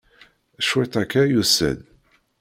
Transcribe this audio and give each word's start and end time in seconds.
Cwiṭ 0.67 0.93
akka, 1.01 1.21
yusa-d. 1.25 1.77